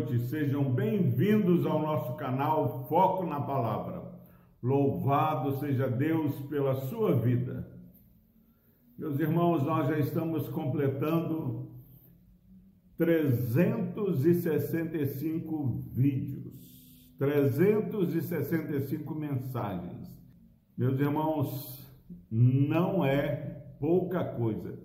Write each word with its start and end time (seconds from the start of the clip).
noite, 0.00 0.18
sejam 0.28 0.72
bem-vindos 0.72 1.66
ao 1.66 1.82
nosso 1.82 2.16
canal 2.16 2.86
Foco 2.88 3.26
na 3.26 3.38
Palavra. 3.38 4.00
Louvado 4.62 5.58
seja 5.58 5.90
Deus 5.90 6.34
pela 6.48 6.74
sua 6.86 7.14
vida. 7.14 7.70
Meus 8.96 9.20
irmãos, 9.20 9.62
nós 9.62 9.88
já 9.88 9.98
estamos 9.98 10.48
completando 10.48 11.68
365 12.96 15.84
vídeos, 15.92 17.14
365 17.18 19.14
mensagens. 19.14 20.08
Meus 20.76 20.98
irmãos, 20.98 21.78
não 22.30 23.04
é 23.04 23.66
pouca 23.78 24.24
coisa 24.24 24.78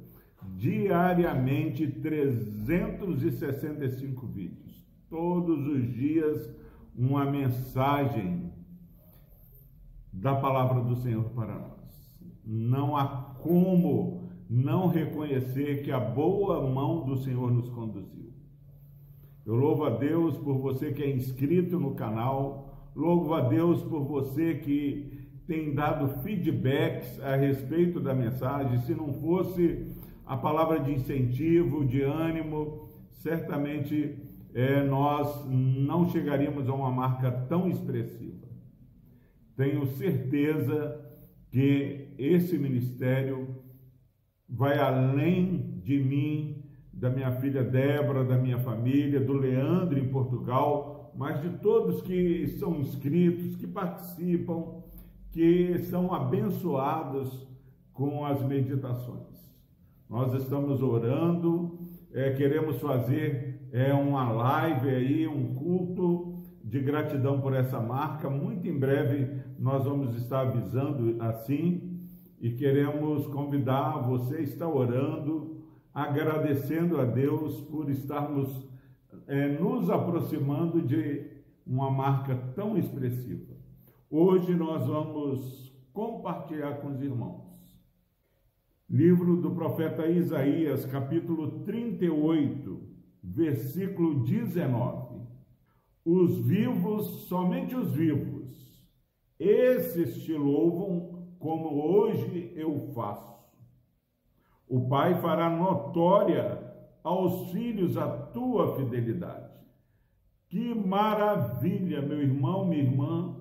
diariamente 0.57 1.87
365 1.87 4.27
vídeos. 4.27 4.84
Todos 5.09 5.67
os 5.67 5.93
dias 5.93 6.55
uma 6.95 7.25
mensagem 7.25 8.51
da 10.11 10.35
palavra 10.35 10.81
do 10.81 10.95
Senhor 10.95 11.25
para 11.31 11.59
nós. 11.59 12.19
Não 12.45 12.95
há 12.95 13.35
como 13.41 14.29
não 14.49 14.87
reconhecer 14.87 15.83
que 15.83 15.91
a 15.91 15.99
boa 15.99 16.67
mão 16.69 17.05
do 17.05 17.17
Senhor 17.17 17.51
nos 17.51 17.69
conduziu. 17.69 18.31
Eu 19.45 19.55
louvo 19.55 19.83
a 19.83 19.89
Deus 19.89 20.37
por 20.37 20.57
você 20.57 20.91
que 20.91 21.03
é 21.03 21.11
inscrito 21.11 21.79
no 21.79 21.93
canal, 21.93 22.89
louvo 22.95 23.33
a 23.33 23.41
Deus 23.41 23.83
por 23.83 24.03
você 24.03 24.55
que 24.55 25.29
tem 25.45 25.73
dado 25.73 26.21
feedbacks 26.23 27.19
a 27.21 27.35
respeito 27.35 27.99
da 27.99 28.13
mensagem. 28.13 28.79
Se 28.79 28.95
não 28.95 29.13
fosse 29.13 29.87
a 30.25 30.35
palavra 30.35 30.79
de 30.79 30.93
incentivo, 30.93 31.85
de 31.85 32.01
ânimo, 32.01 32.89
certamente 33.11 34.24
é, 34.55 34.81
nós 34.81 35.45
não 35.49 36.09
chegaríamos 36.09 36.69
a 36.69 36.73
uma 36.73 36.89
marca 36.89 37.29
tão 37.29 37.69
expressiva. 37.69 38.47
Tenho 39.57 39.85
certeza 39.85 41.05
que 41.51 42.13
esse 42.17 42.57
ministério 42.57 43.53
vai 44.47 44.79
além 44.79 45.81
de 45.83 46.01
mim, 46.01 46.63
da 46.93 47.09
minha 47.09 47.33
filha 47.33 47.65
Débora, 47.65 48.23
da 48.23 48.37
minha 48.37 48.57
família, 48.59 49.19
do 49.19 49.33
Leandro 49.33 49.99
em 49.99 50.07
Portugal, 50.07 51.13
mas 51.17 51.41
de 51.41 51.49
todos 51.57 52.01
que 52.01 52.47
são 52.57 52.79
inscritos, 52.79 53.57
que 53.57 53.67
participam, 53.67 54.83
que 55.31 55.79
são 55.79 56.13
abençoados 56.13 57.45
com 57.91 58.25
as 58.25 58.41
meditações. 58.41 59.53
Nós 60.09 60.33
estamos 60.33 60.81
orando, 60.81 61.77
é, 62.13 62.31
queremos 62.31 62.79
fazer 62.79 63.54
é, 63.75 63.93
uma 63.93 64.31
live 64.31 64.87
aí, 64.87 65.27
um 65.27 65.53
culto 65.53 66.41
de 66.63 66.79
gratidão 66.79 67.41
por 67.41 67.53
essa 67.53 67.77
marca. 67.77 68.29
Muito 68.29 68.65
em 68.65 68.79
breve 68.79 69.41
nós 69.59 69.83
vamos 69.83 70.15
estar 70.15 70.47
avisando 70.47 71.21
assim 71.21 71.99
e 72.39 72.51
queremos 72.51 73.27
convidar 73.27 73.97
você 73.97 74.37
a 74.37 74.41
estar 74.41 74.69
orando, 74.69 75.61
agradecendo 75.93 77.01
a 77.01 77.03
Deus 77.03 77.59
por 77.63 77.89
estarmos 77.89 78.65
é, 79.27 79.59
nos 79.59 79.89
aproximando 79.89 80.81
de 80.81 81.43
uma 81.67 81.91
marca 81.91 82.33
tão 82.55 82.77
expressiva. 82.77 83.55
Hoje 84.09 84.55
nós 84.55 84.87
vamos 84.87 85.75
compartilhar 85.91 86.75
com 86.75 86.91
os 86.91 87.01
irmãos 87.01 87.43
Livro 88.89 89.35
do 89.35 89.51
profeta 89.51 90.07
Isaías, 90.07 90.85
capítulo 90.85 91.63
38, 91.65 92.94
versículo 93.33 94.23
19. 94.23 95.21
Os 96.03 96.37
vivos, 96.39 97.27
somente 97.27 97.75
os 97.75 97.91
vivos, 97.91 98.53
esses 99.39 100.23
te 100.23 100.33
louvam 100.33 101.27
como 101.39 101.81
hoje 101.81 102.53
eu 102.55 102.91
faço. 102.93 103.35
O 104.67 104.87
Pai 104.87 105.19
fará 105.21 105.49
notória 105.49 106.61
aos 107.03 107.51
filhos 107.51 107.97
a 107.97 108.07
tua 108.07 108.75
fidelidade. 108.75 109.53
Que 110.47 110.73
maravilha, 110.73 112.01
meu 112.01 112.21
irmão, 112.21 112.65
minha 112.65 112.83
irmã, 112.83 113.35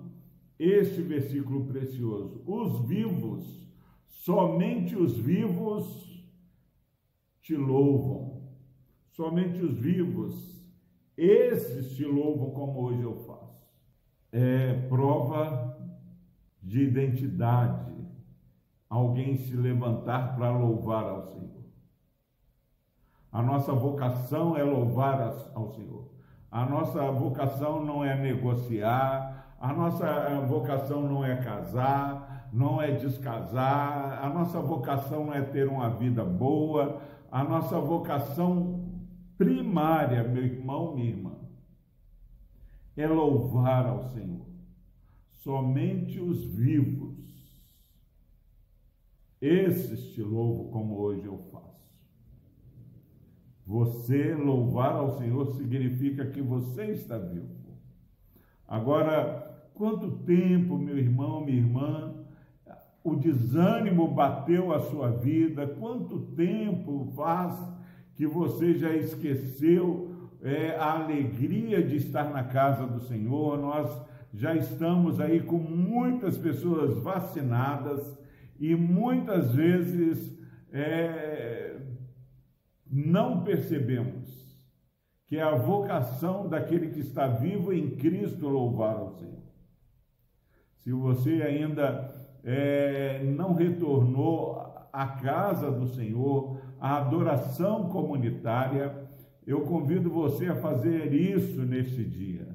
este 0.57 1.01
versículo 1.01 1.65
precioso. 1.65 2.43
Os 2.45 2.87
vivos, 2.87 3.65
Somente 4.25 4.95
os 4.95 5.15
vivos 5.19 5.85
te 7.43 7.55
louvam. 7.55 8.34
Somente 9.15 9.61
os 9.61 9.77
vivos, 9.77 10.61
esses 11.15 11.95
te 11.95 12.03
louvam 12.03 12.49
como 12.51 12.81
hoje 12.81 13.01
eu 13.01 13.15
faço. 13.15 13.65
É 14.29 14.73
prova 14.89 15.77
de 16.61 16.83
identidade 16.83 17.95
alguém 18.89 19.37
se 19.37 19.55
levantar 19.55 20.35
para 20.35 20.51
louvar 20.51 21.05
ao 21.05 21.21
Senhor. 21.27 21.63
A 23.31 23.41
nossa 23.41 23.71
vocação 23.71 24.57
é 24.57 24.63
louvar 24.63 25.21
ao 25.53 25.69
Senhor. 25.69 26.09
A 26.51 26.65
nossa 26.65 27.09
vocação 27.11 27.85
não 27.85 28.03
é 28.03 28.17
negociar, 28.17 29.55
a 29.61 29.71
nossa 29.71 30.41
vocação 30.41 31.03
não 31.03 31.23
é 31.23 31.37
casar, 31.37 32.49
não 32.51 32.81
é 32.81 32.91
descasar, 32.91 34.19
a 34.21 34.29
nossa 34.29 34.59
vocação 34.59 35.27
não 35.27 35.33
é 35.33 35.41
ter 35.41 35.69
uma 35.69 35.89
vida 35.89 36.25
boa, 36.25 37.01
a 37.31 37.45
nossa 37.45 37.79
vocação 37.79 38.94
primária, 39.37 40.23
meu 40.23 40.43
irmão, 40.43 40.95
minha 40.95 41.09
irmã, 41.09 41.35
é 42.95 43.07
louvar 43.07 43.85
ao 43.85 44.03
Senhor. 44.09 44.45
Somente 45.31 46.19
os 46.19 46.43
vivos, 46.45 47.15
esses 49.41 50.13
te 50.13 50.21
louvo 50.21 50.71
como 50.71 50.97
hoje 50.97 51.25
eu 51.25 51.37
faço. 51.51 51.65
Você 53.65 54.33
louvar 54.33 54.93
ao 54.93 55.17
Senhor 55.17 55.53
significa 55.55 56.25
que 56.27 56.41
você 56.41 56.91
está 56.91 57.17
vivo. 57.17 57.55
Agora, 58.67 59.69
quanto 59.73 60.19
tempo, 60.19 60.77
meu 60.77 60.97
irmão, 60.97 61.43
minha 61.43 61.57
irmã, 61.57 62.25
o 63.03 63.15
desânimo 63.15 64.07
bateu 64.07 64.73
a 64.73 64.79
sua 64.79 65.11
vida, 65.11 65.67
quanto 65.67 66.19
tempo 66.35 67.11
faz 67.15 67.55
que 68.15 68.25
você 68.25 68.73
já 68.73 68.93
esqueceu 68.93 70.15
é, 70.41 70.75
a 70.77 71.03
alegria 71.03 71.83
de 71.83 71.97
estar 71.97 72.31
na 72.31 72.43
casa 72.43 72.87
do 72.87 73.01
Senhor? 73.01 73.57
Nós 73.59 74.01
já 74.33 74.55
estamos 74.55 75.19
aí 75.19 75.41
com 75.41 75.57
muitas 75.57 76.37
pessoas 76.37 76.97
vacinadas 76.97 78.17
e 78.59 78.75
muitas 78.75 79.53
vezes 79.53 80.37
é, 80.71 81.77
não 82.89 83.43
percebemos 83.43 84.45
que 85.27 85.37
é 85.37 85.41
a 85.41 85.55
vocação 85.55 86.47
daquele 86.47 86.89
que 86.89 86.99
está 86.99 87.27
vivo 87.27 87.73
em 87.73 87.95
Cristo 87.95 88.47
louvar 88.47 88.95
ao 88.95 89.09
Senhor. 89.09 89.43
Se 90.83 90.91
você 90.91 91.41
ainda 91.41 92.13
é, 92.43 93.23
não 93.23 93.55
retornou 93.55 94.64
à 94.95 95.07
casa 95.07 95.69
do 95.69 95.87
Senhor, 95.87 96.57
à 96.79 96.97
adoração 96.97 97.89
comunitária, 97.89 98.95
eu 99.45 99.61
convido 99.61 100.09
você 100.09 100.47
a 100.47 100.55
fazer 100.55 101.13
isso 101.13 101.61
neste 101.63 102.03
dia. 102.03 102.47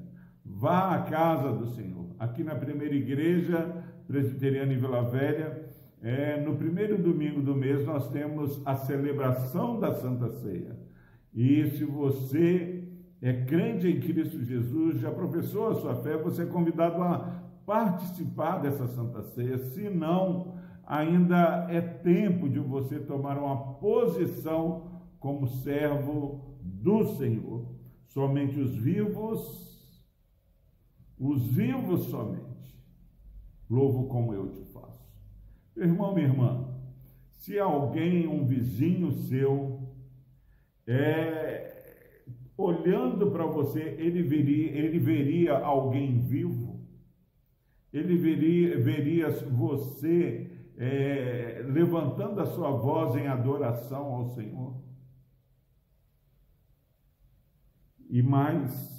Vá 0.43 0.95
à 0.95 1.03
casa 1.03 1.51
do 1.51 1.67
Senhor. 1.67 2.15
Aqui 2.17 2.43
na 2.43 2.55
primeira 2.55 2.95
igreja 2.95 3.83
presbiteriana 4.07 4.73
em 4.73 4.79
Vila 4.79 5.03
Velha, 5.03 5.69
é, 6.01 6.41
no 6.41 6.55
primeiro 6.55 6.97
domingo 6.97 7.43
do 7.43 7.55
mês, 7.55 7.85
nós 7.85 8.09
temos 8.09 8.59
a 8.65 8.75
celebração 8.75 9.79
da 9.79 9.93
Santa 9.93 10.29
Ceia. 10.29 10.75
E 11.31 11.67
se 11.67 11.85
você 11.85 12.87
é 13.21 13.33
crente 13.45 13.87
em 13.87 13.99
Cristo 13.99 14.43
Jesus, 14.43 14.99
já 14.99 15.11
professou 15.11 15.69
a 15.69 15.75
sua 15.75 15.95
fé, 15.97 16.17
você 16.17 16.41
é 16.41 16.47
convidado 16.47 17.03
a 17.03 17.43
participar 17.67 18.57
dessa 18.57 18.87
Santa 18.87 19.21
Ceia, 19.21 19.59
senão 19.59 20.55
ainda 20.85 21.67
é 21.69 21.81
tempo 21.81 22.49
de 22.49 22.59
você 22.59 22.99
tomar 22.99 23.37
uma 23.37 23.75
posição 23.75 25.01
como 25.19 25.47
servo 25.47 26.57
do 26.61 27.15
Senhor. 27.15 27.65
Somente 28.07 28.59
os 28.59 28.75
vivos, 28.75 30.01
os 31.17 31.47
vivos 31.47 32.05
somente, 32.05 32.77
louvo 33.69 34.07
como 34.07 34.33
eu 34.33 34.49
te 34.51 34.65
faço. 34.65 35.09
Irmão, 35.77 36.13
minha 36.13 36.27
irmã, 36.27 36.75
se 37.29 37.57
alguém, 37.57 38.27
um 38.27 38.45
vizinho 38.45 39.11
seu, 39.11 39.79
é, 40.85 42.23
olhando 42.57 43.31
para 43.31 43.45
você, 43.45 43.95
ele 43.97 44.21
veria, 44.21 44.71
ele 44.71 44.99
veria 44.99 45.57
alguém 45.57 46.19
vivo, 46.19 46.85
ele 47.93 48.15
veria, 48.17 48.79
veria 48.79 49.29
você 49.29 50.51
é, 50.83 51.63
levantando 51.63 52.41
a 52.41 52.45
sua 52.47 52.71
voz 52.71 53.15
em 53.15 53.27
adoração 53.27 54.03
ao 54.15 54.25
Senhor. 54.29 54.73
E 58.09 58.23
mais, 58.23 58.89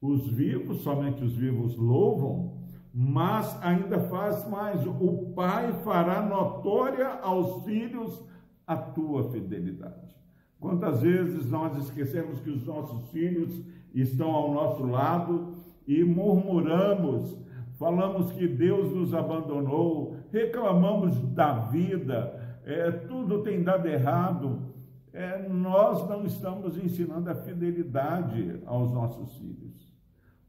Os 0.00 0.28
vivos, 0.28 0.82
somente 0.82 1.24
os 1.24 1.34
vivos 1.34 1.76
louvam, 1.76 2.62
mas 2.94 3.60
ainda 3.62 3.98
faz 4.08 4.48
mais: 4.48 4.86
o 4.86 5.32
Pai 5.34 5.72
fará 5.84 6.22
notória 6.22 7.18
aos 7.20 7.64
filhos 7.64 8.24
a 8.64 8.76
tua 8.76 9.30
fidelidade. 9.32 10.16
Quantas 10.60 11.02
vezes 11.02 11.50
nós 11.50 11.76
esquecemos 11.84 12.40
que 12.40 12.50
os 12.50 12.64
nossos 12.64 13.10
filhos 13.10 13.60
estão 13.92 14.30
ao 14.30 14.52
nosso 14.54 14.86
lado 14.86 15.54
e 15.86 16.04
murmuramos, 16.04 17.36
falamos 17.78 18.32
que 18.32 18.46
Deus 18.46 18.92
nos 18.92 19.14
abandonou, 19.14 20.16
reclamamos 20.32 21.16
da 21.32 21.52
vida, 21.52 22.60
é, 22.64 22.90
tudo 22.90 23.42
tem 23.42 23.62
dado 23.62 23.86
errado. 23.86 24.74
É, 25.12 25.48
nós 25.48 26.06
não 26.08 26.24
estamos 26.24 26.76
ensinando 26.76 27.30
a 27.30 27.34
fidelidade 27.34 28.60
aos 28.66 28.92
nossos 28.92 29.38
filhos, 29.38 29.96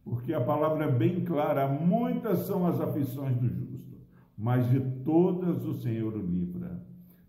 porque 0.04 0.34
a 0.34 0.42
palavra 0.42 0.86
é 0.86 0.92
bem 0.92 1.24
clara: 1.24 1.68
muitas 1.68 2.40
são 2.40 2.68
as 2.68 2.82
aflições 2.82 3.38
do 3.38 3.48
justo, 3.48 3.98
mas 4.38 4.70
de 4.70 4.80
todas 5.04 5.64
o 5.64 5.76
Senhor 5.76 6.14
o 6.14 6.22
livra. 6.22 6.84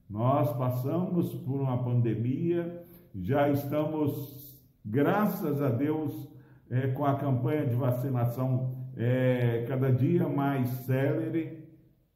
Nós 0.09 0.53
passamos 0.57 1.33
por 1.35 1.61
uma 1.61 1.85
pandemia, 1.85 2.85
já 3.15 3.49
estamos, 3.49 4.61
graças 4.85 5.63
a 5.63 5.69
Deus, 5.69 6.29
é, 6.69 6.89
com 6.89 7.05
a 7.05 7.15
campanha 7.15 7.65
de 7.67 7.77
vacinação 7.77 8.80
é, 9.03 9.65
cada 9.67 9.91
dia 9.91 10.29
mais 10.29 10.69
célere 10.85 11.67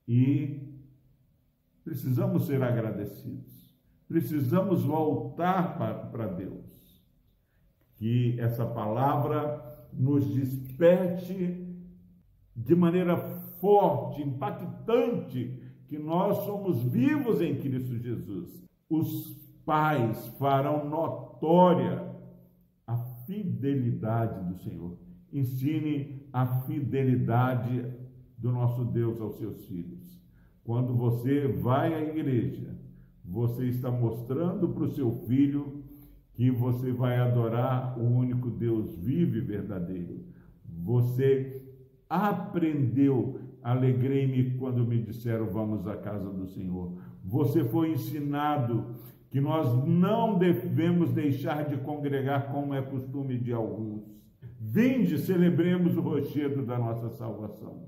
e 0.06 0.70
precisamos 1.82 2.46
ser 2.46 2.62
agradecidos. 2.62 3.74
Precisamos 4.06 4.82
voltar 4.82 5.78
para 5.78 6.26
Deus. 6.26 7.02
Que 7.96 8.38
essa 8.38 8.66
palavra 8.66 9.88
nos 9.94 10.34
desperte 10.34 11.74
de 12.54 12.74
maneira 12.74 13.16
forte, 13.60 14.20
impactante, 14.20 15.62
que 15.88 15.98
nós 15.98 16.36
somos 16.44 16.82
vivos 16.82 17.40
em 17.40 17.58
Cristo 17.60 17.96
Jesus. 17.96 18.62
Os 18.90 19.32
pais 19.64 20.26
farão 20.38 20.86
notória 20.86 22.14
a 22.86 22.96
fidelidade 23.24 24.52
do 24.52 24.62
Senhor. 24.62 25.03
Ensine 25.34 26.22
a 26.32 26.46
fidelidade 26.62 27.84
do 28.38 28.52
nosso 28.52 28.84
Deus 28.84 29.20
aos 29.20 29.36
seus 29.36 29.66
filhos. 29.66 30.18
Quando 30.62 30.94
você 30.94 31.48
vai 31.48 31.92
à 31.92 32.00
igreja, 32.00 32.78
você 33.24 33.66
está 33.66 33.90
mostrando 33.90 34.68
para 34.68 34.84
o 34.84 34.92
seu 34.92 35.12
filho 35.26 35.82
que 36.32 36.50
você 36.50 36.92
vai 36.92 37.18
adorar 37.18 37.98
o 37.98 38.02
único 38.02 38.50
Deus 38.50 38.96
vivo 38.96 39.36
e 39.36 39.40
verdadeiro. 39.40 40.24
Você 40.66 41.62
aprendeu 42.08 43.44
Alegrei-me 43.64 44.58
quando 44.58 44.84
me 44.84 44.98
disseram 44.98 45.46
vamos 45.46 45.88
à 45.88 45.96
casa 45.96 46.28
do 46.28 46.46
Senhor. 46.46 46.92
Você 47.24 47.64
foi 47.64 47.92
ensinado 47.92 48.94
que 49.30 49.40
nós 49.40 49.66
não 49.86 50.38
devemos 50.38 51.10
deixar 51.10 51.64
de 51.64 51.78
congregar 51.78 52.52
como 52.52 52.74
é 52.74 52.82
costume 52.82 53.38
de 53.38 53.54
alguns. 53.54 54.04
Vinde, 54.66 55.18
celebremos 55.18 55.94
o 55.94 56.00
rochedo 56.00 56.64
da 56.64 56.78
nossa 56.78 57.10
salvação. 57.10 57.86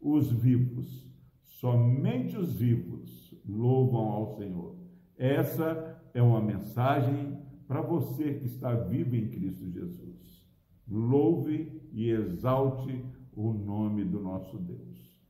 Os 0.00 0.32
vivos, 0.32 1.06
somente 1.44 2.34
os 2.34 2.54
vivos, 2.54 3.38
louvam 3.46 4.08
ao 4.10 4.34
Senhor. 4.38 4.74
Essa 5.18 6.02
é 6.14 6.22
uma 6.22 6.40
mensagem 6.40 7.38
para 7.68 7.82
você 7.82 8.34
que 8.34 8.46
está 8.46 8.74
vivo 8.74 9.14
em 9.14 9.28
Cristo 9.28 9.70
Jesus. 9.70 10.48
Louve 10.88 11.82
e 11.92 12.08
exalte 12.08 13.04
o 13.34 13.52
nome 13.52 14.02
do 14.02 14.18
nosso 14.18 14.58
Deus. 14.58 15.22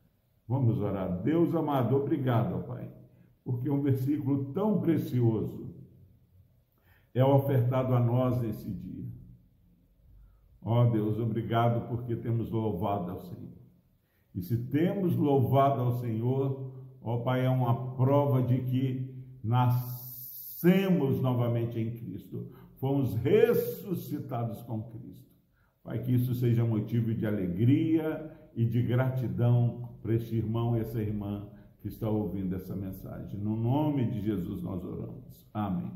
Vamos 0.46 0.80
orar. 0.80 1.22
Deus 1.22 1.52
amado, 1.56 1.96
obrigado, 1.96 2.64
Pai, 2.68 2.88
porque 3.44 3.68
um 3.68 3.82
versículo 3.82 4.52
tão 4.52 4.80
precioso 4.80 5.74
é 7.12 7.24
ofertado 7.24 7.94
a 7.94 8.00
nós 8.00 8.40
nesse 8.40 8.70
dia. 8.72 9.23
Ó 10.64 10.82
oh, 10.82 10.90
Deus, 10.90 11.18
obrigado 11.18 11.86
porque 11.88 12.16
temos 12.16 12.50
louvado 12.50 13.10
ao 13.10 13.20
Senhor. 13.20 13.52
E 14.34 14.40
se 14.40 14.56
temos 14.56 15.14
louvado 15.14 15.82
ao 15.82 15.92
Senhor, 15.98 16.72
ó 17.02 17.16
oh, 17.16 17.20
Pai, 17.20 17.44
é 17.44 17.50
uma 17.50 17.94
prova 17.94 18.42
de 18.42 18.58
que 18.62 19.14
nascemos 19.42 21.20
novamente 21.20 21.78
em 21.78 21.90
Cristo, 21.90 22.50
fomos 22.76 23.14
ressuscitados 23.16 24.62
com 24.62 24.82
Cristo. 24.84 25.34
Pai, 25.82 25.98
que 25.98 26.14
isso 26.14 26.34
seja 26.34 26.64
motivo 26.64 27.14
de 27.14 27.26
alegria 27.26 28.34
e 28.56 28.64
de 28.64 28.82
gratidão 28.82 29.90
para 30.00 30.14
este 30.14 30.34
irmão 30.34 30.74
e 30.76 30.80
essa 30.80 31.00
irmã 31.00 31.46
que 31.82 31.88
está 31.88 32.08
ouvindo 32.08 32.54
essa 32.56 32.74
mensagem. 32.74 33.38
No 33.38 33.54
nome 33.54 34.10
de 34.10 34.22
Jesus 34.22 34.62
nós 34.62 34.82
oramos. 34.82 35.46
Amém. 35.52 35.92